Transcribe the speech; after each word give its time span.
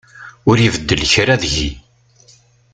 Ur 0.49 0.57
ibeddel 0.67 1.01
kra 1.13 1.35
deg-i. 1.41 1.69